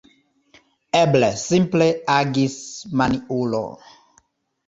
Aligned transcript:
Eble, 0.99 1.27
simple 1.41 1.89
agis 2.15 2.55
maniulo! 3.01 3.59